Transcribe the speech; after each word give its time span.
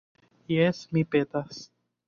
Jes, 0.53 0.81
mi 0.97 1.05
petas. 1.17 1.63